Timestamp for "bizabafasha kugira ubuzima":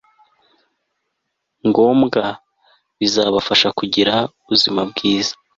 2.99-4.81